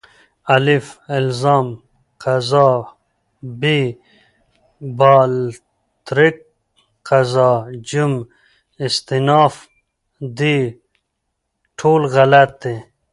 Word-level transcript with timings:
الف: 0.55 0.85
الزام 1.19 1.67
قضا 2.23 2.71
ب: 3.59 3.61
باالترک 4.97 6.37
قضا 7.07 7.51
ج: 7.89 7.91
استیناف 8.85 9.55
د: 10.37 10.41
ټول 11.79 12.01
غلط 12.15 12.51
دي 12.63 12.75